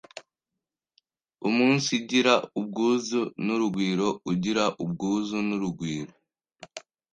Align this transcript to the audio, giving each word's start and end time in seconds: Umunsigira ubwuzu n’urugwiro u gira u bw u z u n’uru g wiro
Umunsigira 1.47 2.33
ubwuzu 2.59 3.21
n’urugwiro 3.45 4.09
u 4.31 4.33
gira 4.41 4.65
u 4.83 4.85
bw 4.91 4.99
u 5.11 5.13
z 5.25 5.27
u 5.39 5.41
n’uru 5.47 5.69
g 5.77 5.79
wiro 5.83 6.13